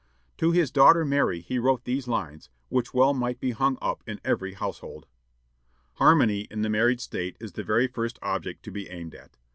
[0.39, 4.19] To his daughter Mary he wrote these lines, which well might be hung up in
[4.25, 5.05] every household:
[5.97, 9.37] "Harmony in the married state is the very first object to be aimed at.